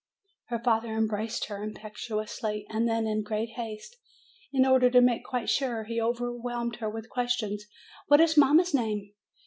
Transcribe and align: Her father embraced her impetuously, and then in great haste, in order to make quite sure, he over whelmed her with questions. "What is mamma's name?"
Her 0.47 0.57
father 0.57 0.95
embraced 0.97 1.45
her 1.45 1.61
impetuously, 1.63 2.65
and 2.71 2.89
then 2.89 3.05
in 3.05 3.21
great 3.21 3.49
haste, 3.49 3.97
in 4.51 4.65
order 4.65 4.89
to 4.89 4.99
make 4.99 5.23
quite 5.23 5.47
sure, 5.47 5.83
he 5.83 6.01
over 6.01 6.31
whelmed 6.33 6.77
her 6.77 6.89
with 6.89 7.07
questions. 7.07 7.65
"What 8.07 8.19
is 8.19 8.35
mamma's 8.35 8.73
name?" 8.73 9.13